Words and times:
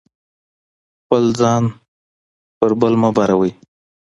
خپل 1.01 1.23
ځان 1.39 1.63
پر 2.59 2.71
بل 2.79 2.93
مه 3.01 3.09
باروئ. 3.15 3.51